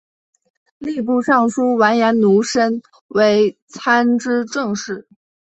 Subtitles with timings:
[0.79, 5.07] 吏部尚书完颜奴申为参知政事。